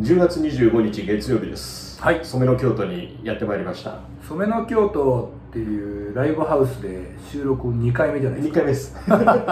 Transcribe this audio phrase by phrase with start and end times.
[0.00, 1.98] 10月25日月曜日です。
[2.02, 2.22] はい。
[2.22, 4.00] 染めの京都にやってまいりました。
[4.28, 9.00] 染めの京都っていうライブハウスで収録2回目じゃないで2すか。
[9.06, 9.50] 回目です。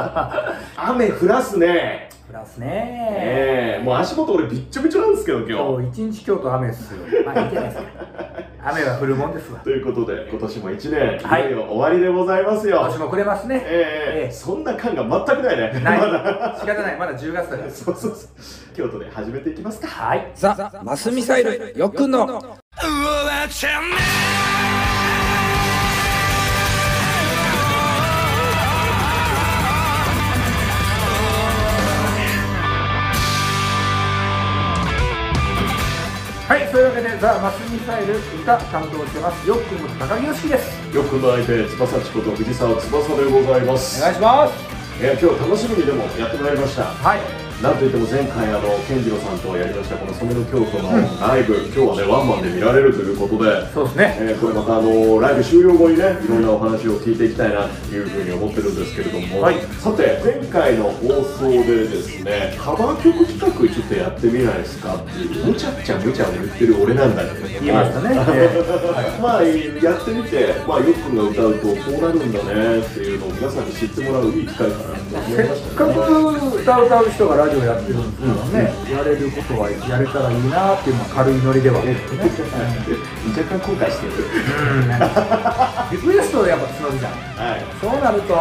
[0.77, 2.11] 雨降らすね。
[2.27, 3.83] プラスえねえ。
[3.85, 6.99] もう足元俺びっちょびちょなんですけど今今日日一日京都雨っすよ。
[7.25, 7.94] まあいいじゃないですか
[8.65, 9.61] 雨は降るもんですわ。
[9.61, 11.43] ということで今年も1年、はい。
[11.43, 12.79] いよいよ終わりでございますよ。
[12.79, 13.63] 今年もくれますね。
[13.67, 14.33] ええええ。
[14.33, 15.81] そんな感が全くないね。
[15.81, 15.99] ない。
[15.99, 16.57] まだ。
[16.59, 16.97] 仕方ない。
[16.97, 17.71] まだ10月だから。
[17.71, 18.29] そうそうそう。
[18.75, 19.89] 京都で始めていきますか。
[19.89, 20.33] はい。
[20.35, 22.59] ザ・マスミサイルよくのは
[23.47, 23.67] いそ
[36.79, 39.49] ういうわけでザ・マスミサイル歌担当してます。
[39.49, 40.95] よっくんこと高木よしきです。
[40.95, 44.01] よくの相手翼ちこと藤沢翼でございます。
[44.01, 44.55] お願いします。
[45.01, 46.85] えー今日楽しみにでもやってまいりました。
[46.85, 54.17] はいなんといっても前回あの健次郎さんとやりましたこの染めの京都のライブ、今日はねワンマンで見られるということで、そうですね。
[54.21, 59.57] えーこれまたあのライブ終了後にねいろんなお話を聞いていきたいなというふうに思ってるんですけれども、はい。
[59.81, 67.55] さて前回の放送でですねカバー曲企画ちょっとやってみないですかっていうむちゃくちゃむちゃ言ってる俺なんだけども。
[67.65, 68.13] 言いましたね、
[69.23, 78.11] まあやってみて、まあ、よっくんが歌うとこうなるんだねっていうのを皆さんに知ってもらういい機会かなと思いせっましたかく歌う歌う人がラジオジオやってるん。
[78.11, 81.95] ですからね、やれることはやれたらいいなっていうのは軽いノリではあるん。
[81.95, 82.59] ですね、
[83.31, 84.89] 若干後悔してるうん、
[85.95, 87.13] リクエストをやっぱ募るじゃん。
[87.35, 87.63] はい。
[87.81, 88.35] そうなると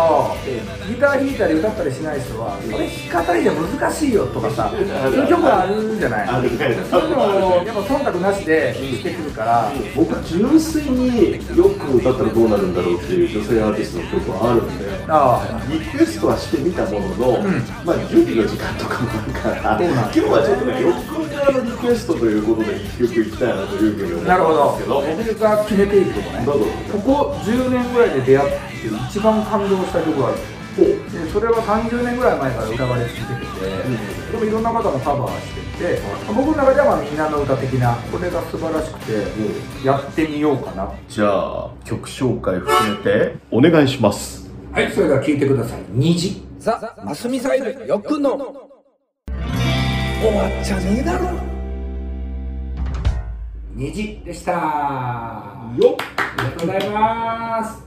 [0.87, 6.27] ギター弾いたり歌ったりしない人はそれ弾き語りじゃ難しいよとかさそういう曲あるじゃない？
[6.27, 6.75] あるね。
[6.89, 9.71] そういうのをやっぱ忖度なしでしてくるから。
[9.95, 17.43] 僕は純粋によく歌ったらどうなるんだろうっていう女性アーティストの曲はあるんであリクエストはしてみたものの、
[17.85, 25.01] まあ準備の時間とかもあるから今日はちょっとねよく側のリクエストということで一曲いきたいなというふうに思あなるほったんど。
[25.01, 25.35] ですけど。
[25.35, 26.45] 僕が決めていくとこね。
[26.45, 26.65] どうぞ。
[26.93, 28.57] ここ10年ぐらいで出会って
[29.09, 30.37] 一番感動した曲がある。
[30.75, 30.85] ほう。
[30.87, 40.91] でそれは30年ぐらい前から歌われ続けてて、でもいろんな方もカバーしてて、僕の中ではまあみんなの歌的なこれが素晴らしくて、やってみようかな。
[41.07, 44.51] じゃあ曲紹介含めてお願いします。
[44.71, 46.41] はいそれでは聴いてください「虹。
[46.57, 48.71] ザ・マスミサイルよくの
[50.23, 51.27] 終わっちゃねえだろ」
[53.75, 54.51] 虹でした。
[54.51, 54.61] よっ。
[55.75, 57.83] ありがとうございます。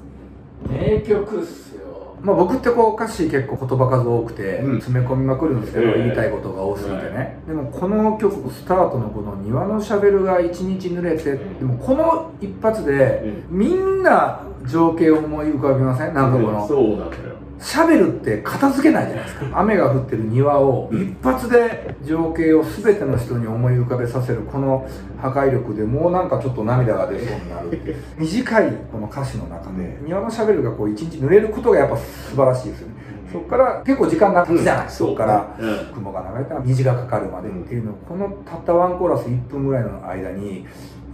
[0.68, 2.16] 名曲っすよ。
[2.20, 4.80] まあ僕ってこう歌詞結構言葉数多くて、うん。
[4.80, 5.98] 詰め込みまくるんですけど、ええ。
[5.98, 16.14] 言いたいことが多すぎてね、でもこの曲スタートのこの「庭のしゃべるが一日濡れて」でもこの一発で、みんな情景を思い浮かびません？
[16.14, 19.60] なんかこの、そうなんだよシャベルって片付けないじゃないですか。
[19.60, 24.86] 雨が降ってる庭を一発で情景を全ての人に思い浮かべさせるこの
[25.20, 32.94] 破壊力でもうなんかちょっと涙が出そうになる 短いこの歌詞の中で庭のシャベルがこう一日濡れることがやっぱ素晴らしいですよね。
[33.32, 35.94] そこから結構時間なくじゃない、うんそこからうん。
[35.94, 37.92] 雲が流れたら虹がかかるまでっていうの。
[37.92, 40.66] をこのたったワンコーラス1分ぐらいの間に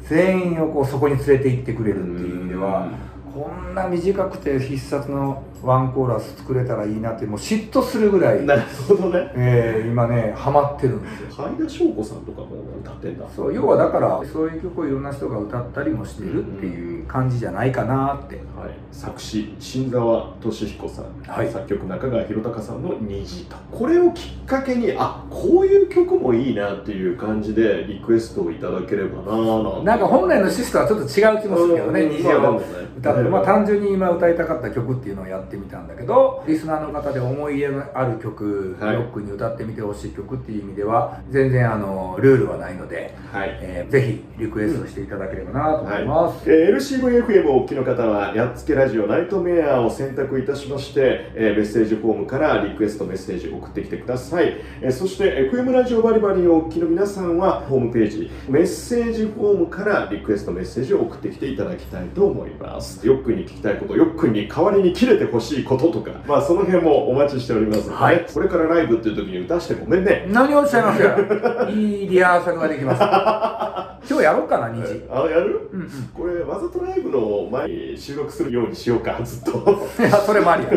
[0.08, 2.88] 全員をこうそこに連れて行ってくれるっていう意味では、
[3.32, 9.32] こんな短くて必殺のワンコーラス作れたらいいなってもう嫉妬するぐらい、なるほどね。
[9.34, 11.46] えー今ねハマってるんですよ。
[11.46, 12.48] 海田翔子さんとかも
[12.80, 13.26] 歌ってんだ。
[13.34, 18.36] そう要はだからそういう曲をいろんな人が歌ったりもしているっていう感じじゃないかなって。
[18.36, 21.50] はい、作詞新沢俊彦さん、はい。
[21.50, 23.56] 作曲中川博隆さんの「虹」と。
[23.70, 32.00] これをきっかけにあこういう曲もいいなっていう感じでリクエストをいただければなぁなんか本来の趣旨とはちょっと違う気もするけどね。
[32.02, 32.60] うん虹を
[32.98, 38.96] 歌ってまあ単純に今歌いたかった曲っていうのをやってみたんだけどリスナーの方で思い入れのある曲、はい。
[38.96, 43.58] ロックに歌ってみてほしい曲っていう意味では全然あのルールはないので、はい。
[43.60, 67.96] えーぜひリクエストしていただければなと思います、えー LCVFM をお聞きの方はやっつけラジオナイトメアを選択いたしまして、えーメッセージフォームからリクエストメッセージ送ってきてください、えーそして FM ラジオバリバリをお聞きの皆さんはホームページメッセージフォームからリクエストメッセージを送ってきていただきたいと思いますよっくんに聞きたいことよっくんに代わりに切れてほしいこととかまあその辺もお待ちしておりますので、ね。
[67.96, 68.26] はい。
[68.32, 70.26] これからライブっていう時に歌してごめんね。
[70.28, 71.10] 何をおっしゃいますよ
[71.70, 73.00] いいリハーサルができます。
[74.10, 75.68] 今日やろうかな虹あやる？
[75.72, 75.88] うんうん。
[76.14, 79.88] これわざとライブの前に収録するようにしようかずっと。
[80.00, 80.70] いやそれもありや。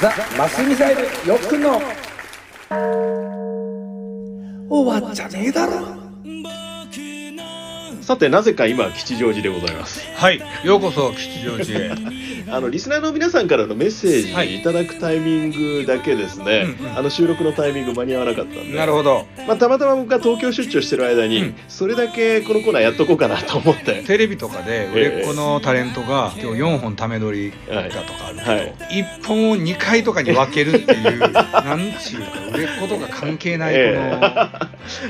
[0.00, 1.80] ザ・マスミサイルよくの。
[4.70, 5.72] 終わっちゃねえだろ
[8.10, 10.04] さてなぜか今吉祥寺でございます。
[10.16, 10.42] はい。
[10.64, 11.90] ようこそ吉祥寺へ。
[12.50, 14.48] あのリスナーの皆さんからのメッセーはい。
[14.48, 16.98] ジいただくタイミングだけですね、うんうん。
[16.98, 18.76] あの収録のタイミング間に合わなかったんで。
[18.76, 19.28] なるほど。
[19.46, 21.54] まあ、たまたま僕が東京出張してる間に、うん。
[21.68, 24.02] それだけこのコーナーやっとこうかなと思って。
[24.04, 28.74] テレビとかで売れっ子のタレントが今日4本ため撮りだとかあるけど、はい。
[28.90, 34.50] 1本を2回とかに分けるっていう なんちゅうか売れっ子とか関係ないこの、え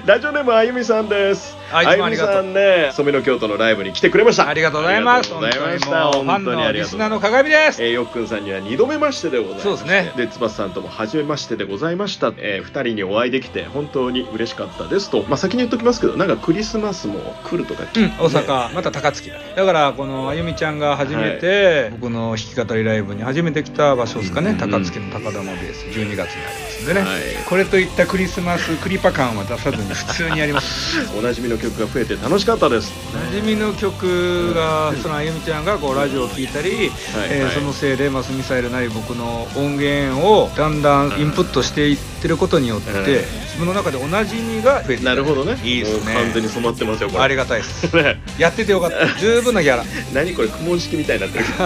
[0.05, 1.57] ラジオネームあゆみさんです。
[1.73, 5.33] あゆみさんね染めの京都のライブに来てくれましたありがとうございます。
[5.33, 9.65] 本当に本当にありがとうファンのリスナーの鏡ですえー、よっくんさんには2度目ましてでございます。
[9.65, 10.13] そうですね。
[10.17, 19.39] でつばさんとも初めましてでございました、え2人にお会いできて本当に嬉しかったですと、まあ、先に言っときますけどなんかクリスマスも来るとか聞うん大阪また高槻だ。
[19.57, 26.69] だからこのあゆみちゃんが初めて、僕の弾き語りライブに初めて来た場所ですかね、うん高槻の高田のベース12月にあります。
[26.69, 27.21] んでね、はい。
[27.49, 31.09] これといったクリスマスクリパ感は出さずに普通にやります。
[31.19, 32.93] おなじみの曲が増えて楽しかったです。
[33.33, 36.91] 馴染みの曲が、そのあゆみちゃんがこうラジオを聴いたり、
[37.29, 37.55] えーはい。
[37.55, 45.59] そのせいでマスミサイルなり僕の音源をだんだんインプットしていってることによって、うん自分の中でおなじみが増えていなるほどね。
[45.63, 46.15] いいですね。
[46.15, 47.25] 完全に染まってますよこれ。
[47.25, 47.95] ありがたいです。
[47.95, 48.21] ね。
[48.39, 49.19] やっててよかった。
[49.19, 49.85] 十分なギャラ。
[50.15, 51.45] 何これ苦問式みたいになってる。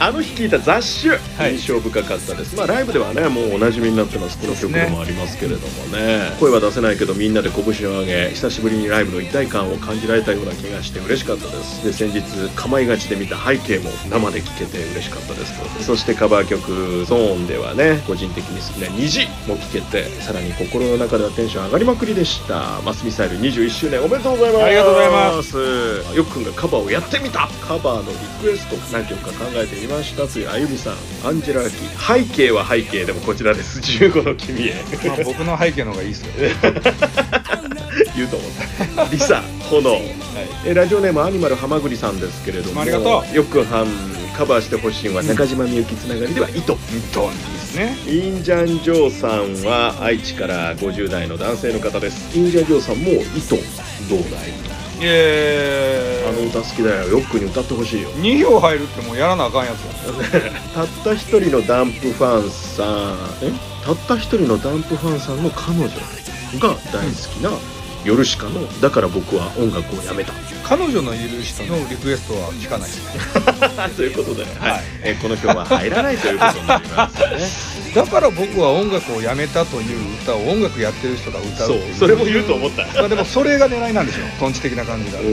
[0.00, 1.52] あの日聞いた雑種、はい。
[1.56, 2.56] 印象深かったです。
[2.56, 4.38] まあライブではねもうおなじみになってます。
[4.38, 6.32] この曲でもありますけれどもね。
[6.40, 11.84] 声は出せないけどみんなで拳を上げ久しぶりにライブの一体感を感じられたような気がして嬉しかったです。
[11.84, 12.22] で先日
[12.56, 15.82] 構いがちで見た背景も生で聴けて嬉しかったですと。
[15.82, 22.80] そしてカバー曲「ゾーンではね個人的に好きな虹も聴けてさらに心の中ではテンション上がりまくりでした。
[22.82, 24.64] マスミサイル21周年おめでとうございます。
[24.64, 26.16] ありがとうございます。
[26.16, 27.48] よっくんがカバーをやってみた。
[27.60, 30.26] カバーのリクエスト何曲か考えてみました。
[30.26, 30.94] というあゆみさん
[31.24, 31.76] アンジェラ・アキ
[32.30, 33.80] 背景は背景でもこちらです。
[33.80, 34.74] 15の君へ。
[35.06, 36.32] まあ僕の背景の方がいいですよ。
[38.16, 38.50] 言うと思っ
[38.96, 39.04] た。
[39.10, 40.00] リサ炎、
[40.64, 43.86] えラジオネームアニマル浜栗さんですけれどもありがとよっくんはん
[44.36, 46.80] カバーしてほしいのは中島みゆきつながりでは糸、本
[47.12, 47.94] 当にいいですね。
[48.08, 52.36] インジャンジョーさんは愛知から50代の男性の方です。
[52.36, 53.54] インジャンジョーさんも糸
[54.08, 54.50] どうだい？
[54.98, 57.18] いえあの歌好きだよ。
[57.18, 58.08] よっくんに歌ってほしいよ。
[58.12, 63.52] 2票入るってもうやらなあかんやつやたった一人のダンプファンさんえ？
[63.84, 67.50] たった一人のダンプファンさんの彼女が大好きな
[68.06, 70.32] ヨルシカの「だから僕は音楽をやめた」
[70.66, 72.90] 彼女のいる人のリクエストは聞かない。
[72.90, 74.82] ですねということで、はい。
[75.02, 77.94] えこの曲は入らないということになりますね。
[77.94, 81.76] だから僕は音楽をやめたという歌を音楽やってる人が歌うそう。
[81.76, 82.82] うそれも言うと思った。
[82.94, 85.26] まあでもそれが狙いなんでしょトンチ的な感じが、うん。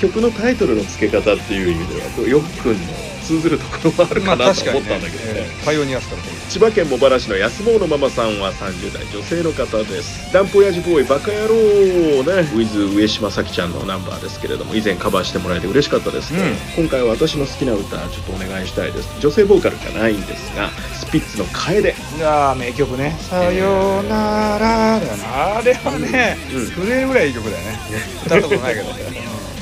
[0.00, 2.78] 曲のタイトルの付け方っていう意味ではよっくんの
[3.26, 5.64] 通ずるところもあるかなと思ったんだけどね,、ええ。
[5.64, 10.32] パイオニアスからと千葉県茂原市の安坊のママさんは30代女性の方です。
[10.32, 16.84] ダンプ親父ボーイバカ野郎ねウィズ上島咲ちゃんのナンバーですけれども以前カバーしてもらえて嬉しかったです、うん。
[16.84, 19.08] 今回は私の好きな歌ちょっとお願いしたいです。
[19.20, 21.80] 女性ボーカルじゃないんですがスピッツの楓。
[21.80, 25.56] いやー名曲ね「さよなら」だよな。
[25.58, 26.66] あれはね、うん。
[26.70, 27.78] 震えるぐらいいい曲だよね。
[28.24, 28.86] 歌ったことないけど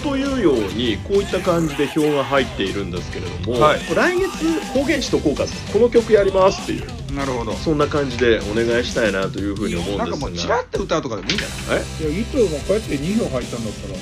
[0.05, 3.81] というようにこういった感じで票が入っているんですけれども、はい。
[3.95, 7.15] 来月方言地と効果この曲やりますっていう。
[7.15, 7.55] なるほど。
[7.55, 10.05] そんな感じでお願いしたいなというふうに思うんですが。
[10.05, 11.83] なんかもうチラッと歌うとかでもいいんじゃない？
[12.03, 12.05] え？
[12.13, 13.95] いや糸もこうやって2票入ったんだったら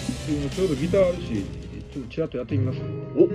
[0.51, 1.23] ちょうどギターあるし
[1.93, 2.81] ちょっとチラッとやってみます？
[3.17, 3.29] お？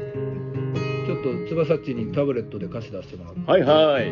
[1.08, 4.12] ちょっと翼っちにタブレットで歌詞出してもらうはいはい。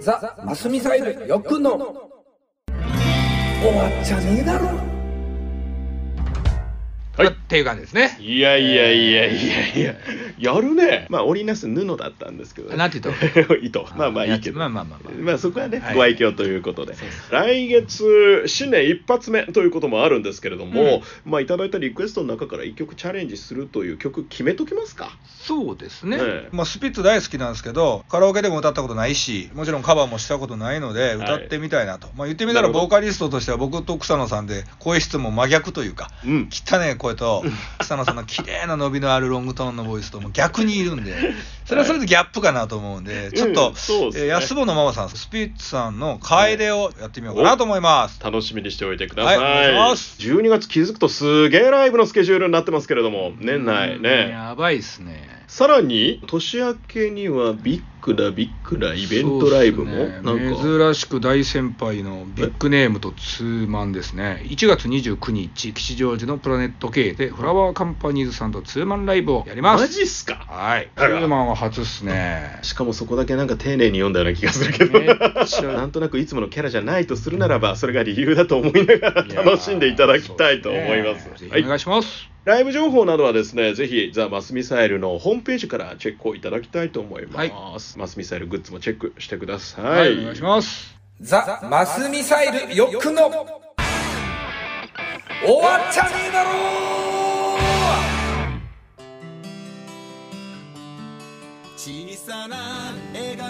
[0.00, 1.76] ザ・マスミサイルよっくんの。
[3.60, 4.66] 終わっちゃねえだろ。
[4.68, 4.87] はい
[7.48, 8.14] っていう感じですね。
[8.20, 9.94] いやいやいやいやいや。
[10.38, 11.06] やるね。
[11.08, 13.88] まあ織りなす布だったんですけど、なんて言った 糸。
[13.96, 14.58] まあまあいいけど。
[14.58, 15.14] まあまあまあまあ。
[15.18, 15.94] まあそこはね、はい。
[15.94, 16.94] ご愛嬌ということで。
[17.30, 25.16] 来月新年一発目ということもあるんですけれども、まあいただいたリクエストの中から一曲チャレンジするという曲決めときますか？
[25.40, 26.48] そうですね、ええ。
[26.52, 36.50] まあ、スピッツ大好きなんですけどカラオケでも歌ったことないしもちろんカバーもしたことないので歌ってみたいなと、まあ、言ってみたらボーカリストとしては僕と草野さんで声質も真逆というかうん。
[36.52, 37.37] 汚い声と
[37.78, 41.14] 草野さんの綺麗な伸びのあるロングトーンのボイスとも逆にいるんで
[41.64, 44.20] それはそれでギャップかなと思うんでちょっとうん、ね。
[44.20, 48.20] えー安坊のママさんスピッツさんの楓をやってみようかなと思います。
[48.22, 50.16] 楽しみにしておいてください、はいお願いします。
[50.20, 54.30] 12月気づくとすげえライブのスケジュールになってますけれども年内ね。
[54.30, 60.20] やばいっすねさらに年明けにはビッグなビッグなイベントライブも、ね。
[60.22, 60.62] なんか。
[60.62, 64.42] 珍しく大先輩のビッグネームとツーマンですね。
[64.44, 69.80] 1月29日吉祥寺のプラネット K でフラワーカンパニーズさんとツーマンライブをやります。
[69.80, 70.44] マジっすか？
[70.46, 70.90] はい。
[70.94, 72.58] ツーマンは初っすね。
[72.60, 75.08] しかもそこだけなんか丁寧に読んだような気がするけど、めっ
[75.46, 75.72] ちゃ。
[75.72, 81.26] なんとなくいつものキャラじゃないとするならばそれが理由だと思いながら楽しんでいただきたいと思います。
[81.42, 81.48] ね。
[81.48, 87.98] はいお願いします、ライブ情報などはですね、ぜひザ・マスミサイルのホームページからチェックをいただきたいと思います。
[87.98, 89.84] マスミサイルグッズもチェックしてください。
[89.84, 93.36] はい、お願いしますザ・マスミサイルよっくんの終
[95.60, 96.50] わっちゃねえだろ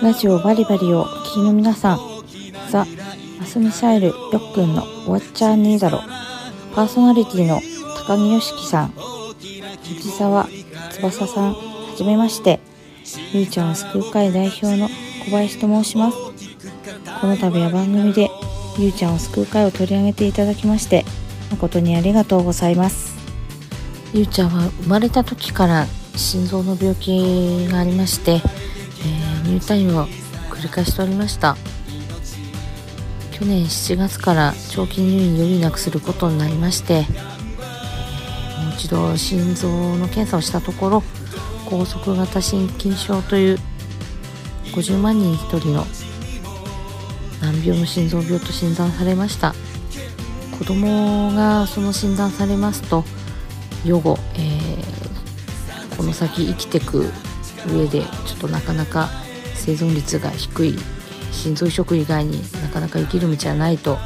[0.02, 1.98] ラジオバリバリをお聞きの皆さん、
[2.68, 2.84] ザ・
[3.38, 6.00] マスミサイルよっくんの終わっちゃねえだろ。
[6.74, 7.60] パーソナリティの
[8.08, 10.48] 高木よしきさん、藤沢
[10.92, 12.58] 翼さん、はじめまして。
[13.34, 14.88] ゆうちゃんを救う会代表の
[15.26, 16.16] 小林と申します。
[17.20, 18.30] この度は番組で
[18.78, 21.04] ゆうちゃんを救う会を取り上げていただきまして、
[21.50, 23.14] 誠にありがとうございます。
[24.14, 25.86] ゆうちゃんは生まれた時から
[26.16, 30.06] 心臓の病気がありまして、えー入退院を
[30.50, 31.56] 繰り返しておりました
[33.32, 37.06] 去年7月から長期入院を余儀なくすることになりまして、
[38.88, 39.68] 一度心臓
[39.98, 41.02] の検査をしたところ
[41.68, 43.58] 高速型心筋症という
[44.72, 45.84] 50万人に1人の
[47.42, 49.54] 難病の心臓病と診断されました。
[50.58, 53.04] 子供がその診断されますと
[53.84, 54.98] 予後、えー
[55.98, 57.10] この先生きてく
[57.66, 59.08] 上でちょっとなかなか
[59.54, 60.78] 生存率が低い
[61.32, 63.98] 心臓移植以外になかなか生きる道はないと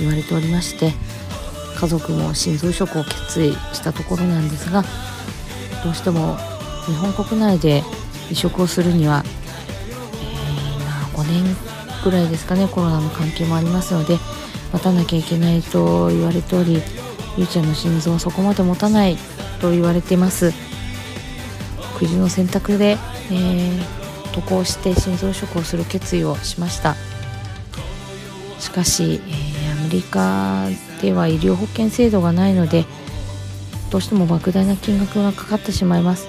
[0.00, 0.92] 言われておりまして
[1.82, 4.84] 家族も心臓移植を決意したところなんですが
[5.82, 6.36] どうしても
[6.86, 7.82] 日本国内で
[8.30, 11.44] 移植をするには、えー5年
[12.04, 14.16] ぐらいですかねコロナの関係もありますので
[14.72, 16.80] 待たなきゃいけないと言われており
[17.36, 19.16] ゆうちゃんの心臓はそこまで持たない
[19.60, 20.52] と言われています。
[21.98, 22.96] くじの選択で、
[23.30, 26.96] えー渡航して心臓移植をする決意をしました。
[28.58, 32.86] しかし、えーアメリカでは医療保険制度がないので
[33.90, 36.28] どうしても莫大な金額がかかってしまいます。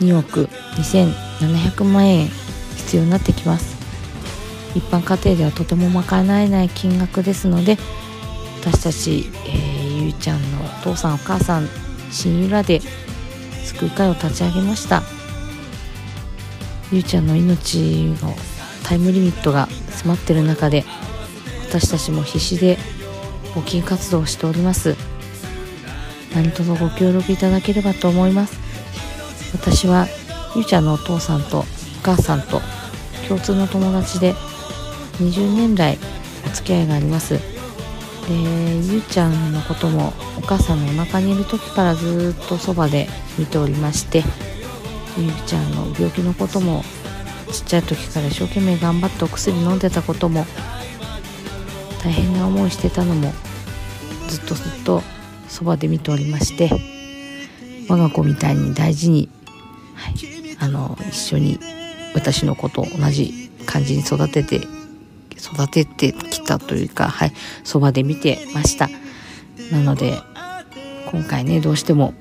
[0.00, 2.28] 2億2700万円
[2.76, 3.78] 必要になってきます。
[4.74, 7.78] 一般家庭ではとても賄えない金額ですので
[8.60, 11.68] 私たち、えーゆうちゃんのお父さんお母さん
[12.10, 12.80] 親友らで
[13.64, 15.02] 救う会を立ち上げました。
[16.92, 18.34] ゆうちゃんの命の
[18.84, 20.84] タイムリミットが迫ってる中で
[21.68, 22.78] 私たちも必死で
[23.58, 24.96] 募金活動をしております。
[26.34, 28.58] 何卒ご協力いただければと思います。
[29.52, 30.06] 私は
[30.54, 31.64] ゆうちゃんのお父さんとお
[32.02, 32.60] 母さんと
[33.26, 34.34] 共通の友達で
[35.20, 35.98] 20年来
[36.46, 37.34] お付き合いがあります。
[37.34, 44.22] でゆうちゃんのこともお母さんのお腹にいる時からずっとそばで見ておりまして
[45.16, 46.84] ゆうちゃんの病気のことも
[47.50, 50.44] ちっちゃい時から一生懸命頑張ってお薬飲んでたことも
[52.04, 53.32] 大変な思いしてたのも
[54.28, 55.02] ずっとずっと
[55.48, 56.70] そばで見ておりまして
[57.88, 59.28] 我が子みたいに大事に、
[59.94, 60.14] はい、
[60.60, 61.58] あの一緒に
[62.14, 64.60] 私のこと同じ感じに育てて
[65.36, 67.32] 育ててきたというかはい
[67.64, 68.88] そばで見てました。
[69.72, 70.18] なので
[71.10, 72.14] 今回ねどうしても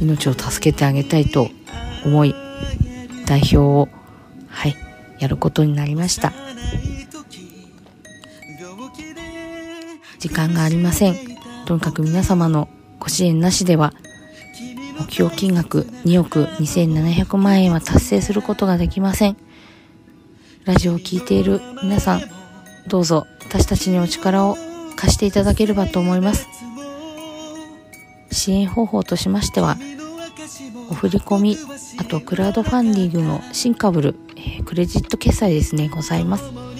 [0.00, 1.48] 命を助けてあげたいと
[2.04, 2.34] 思い
[3.26, 3.88] 代表を
[4.48, 4.76] はい
[5.18, 6.32] やることになりました。
[10.18, 11.27] 時間がありません。
[11.68, 12.66] とにかく皆様の
[12.98, 13.92] ご支援なしでは
[14.98, 19.36] 目標金額2億2700万円は達成することができません。
[20.64, 22.22] ラジオを聴いている皆さん
[22.86, 24.56] どうぞ私たちにお力を
[24.96, 26.48] 貸していただければと思います。
[28.30, 29.76] 支援方法としましては
[30.90, 31.58] お振り込み
[31.98, 36.77] あとクラウドファンディングのシンカブル、えークレジット決済ですねございます。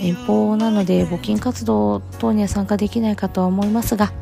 [0.00, 4.12] 遠方なので募金活動等には参加できないかとは思いますが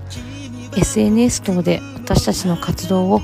[0.77, 3.21] SNS 等で私たちの活動を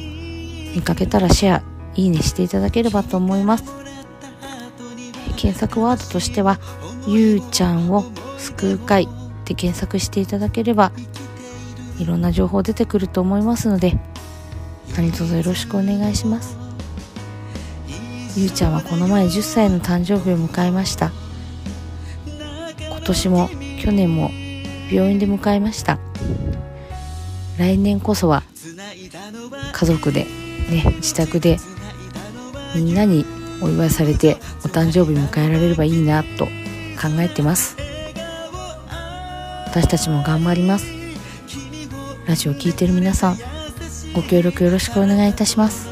[0.74, 1.62] 見かけたらシェア
[1.94, 3.64] いいねしていただければと思います。
[5.36, 6.58] 検索ワードとしては
[7.08, 8.04] 「ゆうちゃんを
[8.38, 9.08] 救う会」
[9.44, 10.92] で検索していただければ
[11.98, 13.98] いろんな情報出てくると思いますので
[14.96, 16.56] 何卒よろしくお願いします。
[18.36, 21.12] ゆうちゃんはこの前10歳の誕生日を迎えました。
[23.02, 24.30] 今年も去年も
[24.88, 25.98] 病院で迎えました。
[27.58, 28.44] 来年こそは
[29.72, 30.24] 家族で
[30.70, 31.58] ね自宅で
[32.76, 33.26] みんなに
[33.60, 36.50] お祝いされてお誕生日迎えられればいいなと考
[37.18, 37.76] えてます。
[39.66, 40.86] 私たちも頑張ります。
[42.26, 43.38] ラジオ聴いてる皆さん
[44.14, 45.88] ご協力よろしくお願いいたします。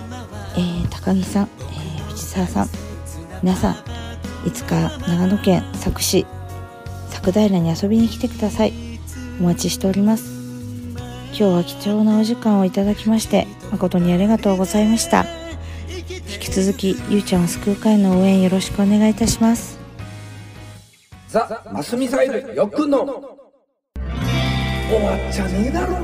[0.55, 2.69] えー、高木さん、えー、藤沢さん
[3.43, 3.77] 皆さん
[4.47, 6.27] いつか長野県佐久市
[7.21, 8.73] 佐久平に遊びに来てください。
[9.41, 10.33] お待ちしております。
[11.29, 15.27] 今日は貴重なお時間をいただきまして誠にありがとうございました。
[16.11, 19.79] 引き続きゆうちゃんを救う会の応援よろしくお願いいたします。
[21.29, 23.05] ザ・マスミサイルよっくんの。
[23.05, 23.15] 終
[25.05, 25.99] わっちゃねえだろ。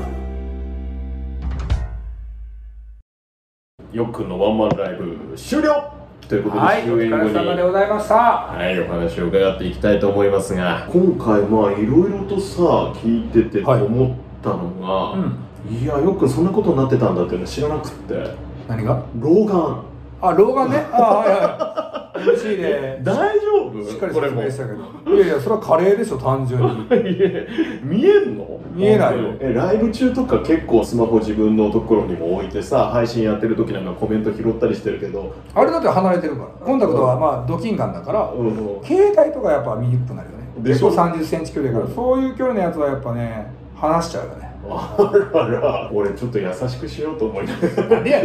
[3.91, 5.96] よっくんのワンマンライブ終了
[6.27, 8.15] ということで、はい、お終演後に疲れ様でございました。
[8.15, 18.35] はい、お話を伺っていきたいと思いますが今回まあいろいろとさ聞いててはい思ったのが、うん、い、やよくそんなことになってたんだっていうの知らなくって
[18.67, 19.01] 何が？
[19.19, 19.83] 老眼
[20.21, 20.85] あ、老眼ね。
[20.91, 22.19] あ、はいはい。
[22.19, 23.83] MC で大丈夫？
[23.89, 24.41] しっかりこれも。
[24.43, 24.75] 説明した
[25.05, 25.15] けど。
[25.15, 26.67] いやいや、それはカレーでしょ、単純に。
[26.91, 27.47] いえ
[27.83, 28.59] 見えんの？
[28.73, 29.29] 見えないよ。
[29.39, 35.33] えライブ中とか結構スマホ自分のところにも置いてさ配信やってる時なんかコメント拾ったりしてるけど。
[35.55, 36.47] あれだって離れてるから。
[36.65, 40.43] コンタクトはまあドキンガンだから、うん携帯とかやっぱ見にくくなるよね。
[40.59, 40.87] でしょ？
[40.89, 44.47] 結構30センチ距離だから、そういう距離のやつはやっぱね、離しちゃうよね。
[44.69, 45.89] あらら。
[45.93, 48.03] 俺ちょっと優しくしようと思いながらなん。
[48.03, 48.19] でや。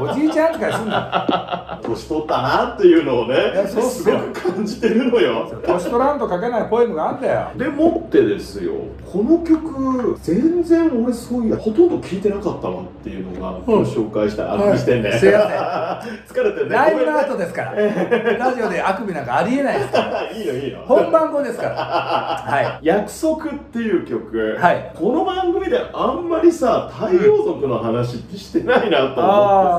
[0.00, 1.80] おじいちゃん扱いすんな。
[1.82, 3.36] 年取ったなっていうのをね
[3.68, 5.50] そうっすごく感じてるのよ。
[5.64, 7.50] 年取らんと書けないポエムがあんだよ。
[7.56, 8.72] でもってですよ
[9.10, 15.18] この曲全然俺そういやほとんど聴いてなかったわっていうのが今日紹介したあくびしてんね、はい。
[15.18, 15.38] すいま
[16.28, 16.74] 疲れてんね。
[16.74, 17.72] ライブの後ですから。
[17.72, 20.22] ラジオであくびなんかありえないですから。
[20.30, 21.76] いいのいいの本番後ですから。
[21.76, 24.92] は約束っていう曲、はい。
[24.94, 29.24] この番組であんまりさ太陽族の話ってしてないなと思ってあ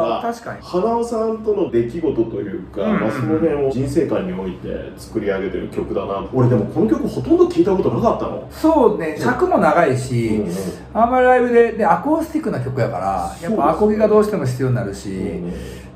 [0.02, 0.60] さ、ー確かに。
[0.62, 3.02] 花尾さんとの出来事というか、うんうんうん。
[3.02, 8.54] まあ、その辺を人生観において作り上げてる曲だな俺でもこの曲ほとんど聞いたことなかったの、い。
[8.54, 10.54] そうね、尺も長いし、うんうん。
[10.94, 15.10] あんまりライブででアコースティックな曲やからやっぱアコギがどうしても必要になるし、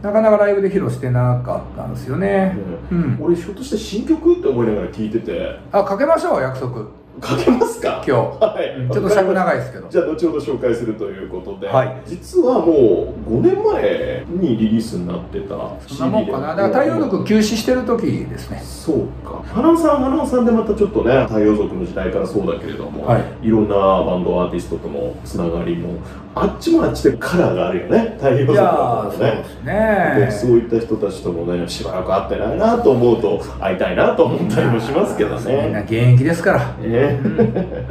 [0.02, 2.58] なかなかライブで披露してなかったんですよね、
[2.92, 3.18] うん。
[3.22, 5.60] 俺ひょっとして新曲って思いながら聞いてて。
[5.72, 6.86] あかけましょう約束
[7.20, 8.04] かけますか？
[8.08, 8.46] 今日。
[8.46, 8.94] はい。
[8.94, 9.90] ちょっと尺長いですけど。
[9.90, 12.02] じゃあ後ほど紹介するということで、はい。
[12.06, 15.56] 実はもう5年前にリリースになってた
[15.88, 16.56] そんなもんかな。
[16.56, 18.62] だから太陽族休止してる時ですね。
[18.64, 19.44] そうか。
[19.54, 23.48] 花尾さんは花尾さんでまたちょっとね太陽族の時代からそうだけれども、はい。
[23.48, 26.00] いろんなバンドアーティストとのつながりも
[26.34, 28.16] あっちもあっちでカラーがあるよね。
[28.18, 29.10] 太陽い族やのね。
[29.10, 30.16] ーそうですね。
[30.18, 35.86] でそういった人たちともねしばらく会ってないなと思うと会いたいなと思ったりもしますけどみんなね。
[35.86, 36.74] 現役ですから。
[36.78, 37.20] ね、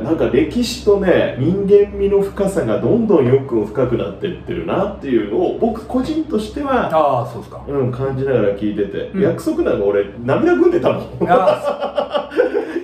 [0.02, 7.62] なんか歴史とね人間味の深さがどんどんよく深くなっていってるなっていうのを僕個人としては、ああそうですか。
[7.68, 9.22] うん、感じながら聞いてて、うん。
[9.22, 11.04] 約束なんか俺涙ぐんでたもん。
[11.28, 11.99] あ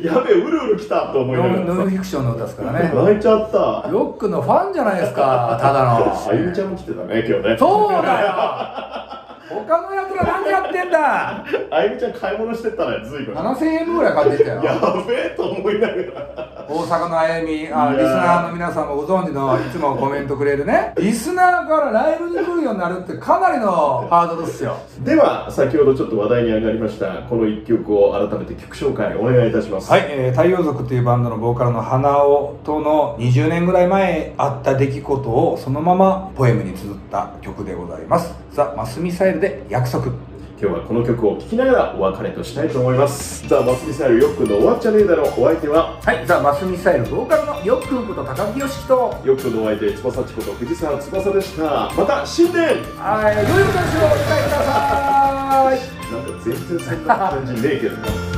[0.07, 2.89] やべえうるうる来たと思いながノンノンらフィクションの歌ですからね。
[2.89, 3.89] さ泣いちゃった。
[3.91, 6.13] ロックのファンじゃないですかただの。
[6.13, 7.57] あゆみちゃんも来てたね今日ね。
[7.59, 8.93] そうだよ
[9.49, 11.45] 他のやつら何やってんだ？
[11.71, 13.35] あゆみちゃん買い物してったねずいぶん。
[13.35, 14.63] や7000円分ぐらい買ってきたよ。
[15.07, 16.57] べえと思いながら。
[16.69, 20.93] 大阪のあやみあリスナーの皆さんもご存知のいつもコメントくれるね。
[20.97, 24.77] リスナーからライブに来るようになるってかなりのハードルっすよ。
[25.05, 29.91] では先ほどちょっと話題に上がりましたこの一曲を改めて曲紹介お願いいたします。
[29.91, 38.35] はい、えー太陽族というバンドのボーカルの花尾との20年ぐらい前あった出来事をそのままポエムに綴った曲でございます。
[38.53, 40.07] ザ・マスミサイルで約束。
[40.59, 43.47] 今日はこの曲を聴きながらお別れとしたいと思います。
[43.47, 45.25] ザ・マスミサイルよっくんの終わっちゃねえだろ。
[45.25, 46.01] お相手は？
[46.01, 48.25] はいザ・マスミサイルボーカルのよっくんこと。
[48.25, 51.93] 高木よしきとよっくんのお相手翼ちこと藤沢翼でした。
[51.95, 52.83] また新年！
[52.97, 55.79] はい良いお年をお迎えください。
[56.11, 58.36] なんか全然そんな感じねえけど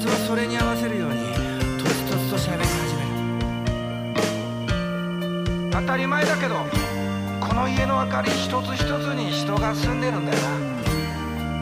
[0.00, 1.28] つはそれに合わせるように
[1.76, 3.12] とつとつと喋り始める。
[5.70, 6.64] 当たり前だけど
[7.38, 10.38] この家の明かり一つ一つに人が住んでるんだよ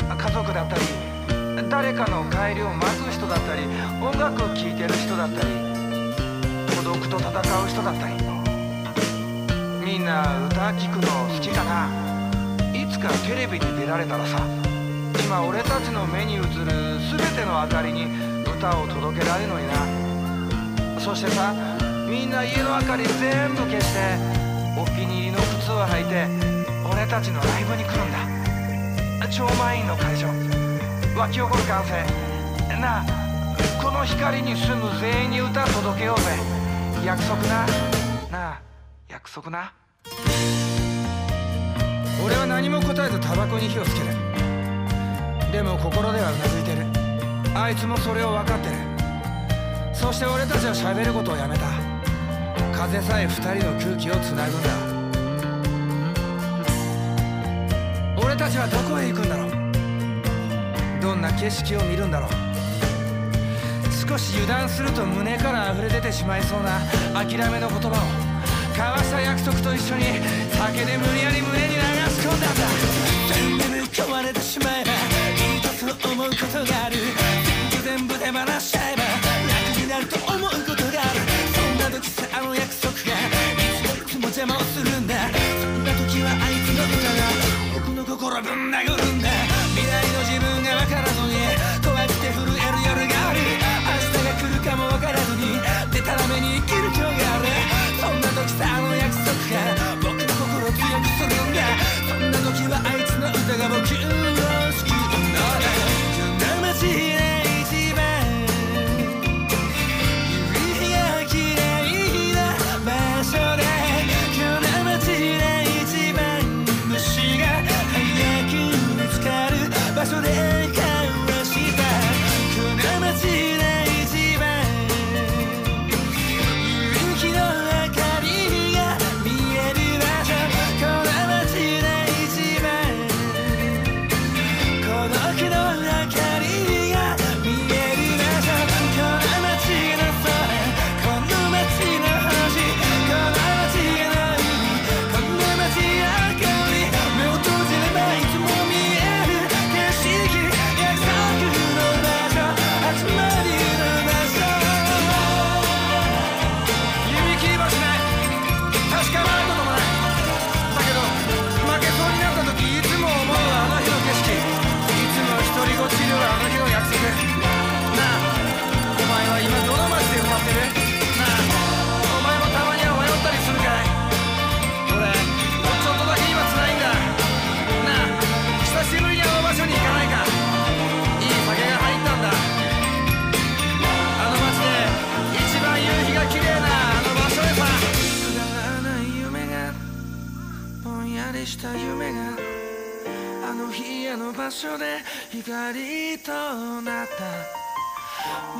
[0.07, 0.15] な。
[0.15, 0.83] 家族だったり
[1.69, 3.63] 誰かの帰りを待つ人だったり
[4.01, 5.49] 音楽を聴いてる人だったり
[6.77, 8.15] 孤独と戦う人だったり。
[9.85, 11.89] みんな歌聴くの好きかな。
[12.73, 14.39] いつかテレビに出られたらさ
[15.25, 16.55] 今俺たちの目に映る全
[17.37, 18.28] ての明かりに
[18.59, 21.01] 歌を届けられるのにな。
[21.01, 21.55] そしてさ
[22.11, 24.19] みんな家の明かり全部消して
[24.77, 26.27] お気に入りの靴を履いて
[26.91, 28.19] 俺たちのライブに来るんだ。
[29.31, 30.27] 超満員の会場。
[31.17, 32.03] 湧き起こる歓声。
[32.81, 33.05] なあ
[33.81, 36.25] この光に住む全員に歌届けようぜ。
[37.05, 37.67] 約束な。
[38.33, 38.61] なあ
[39.09, 39.73] 約束な。
[42.25, 44.07] 俺は何も答えずタバコに火をつける。
[45.53, 46.88] でも心ではうなずいてる。
[47.55, 48.77] あいつもそれを分かってる。
[49.93, 51.67] そして俺たちは喋ることをやめた。
[52.73, 54.71] 風さえ二人の空気をつなぐんだ。
[58.23, 59.51] 俺たちはどこへ行くんだろう。
[61.03, 62.31] どんな景色を見るんだろう。
[64.09, 66.81] 少し油断すると胸から溢れ出てしまいそうな
[67.13, 67.93] 諦めの言葉を。
[68.71, 70.05] 交わした約束と一緒に
[70.53, 72.63] 酒で無理やり胸に流し込んだんだ。
[73.35, 74.93] 全部抜かわれてしまえば
[75.59, 76.97] 一つ思うことがある。
[78.29, 81.21] 手放しちゃえば楽になると思うことがある
[81.57, 85.15] そんな時さあの約束がいつもいつも邪魔をするんだ
[85.63, 87.25] そんな時はあいつの歌が
[87.73, 89.08] 僕の心ぶん殴る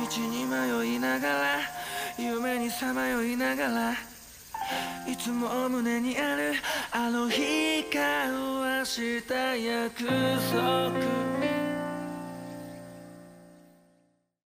[0.09, 1.59] 道に迷いながら
[2.17, 3.93] 夢にさまよいながら
[5.07, 6.53] いつも胸にある
[6.91, 10.05] あの日交わした約
[10.51, 11.78] 束。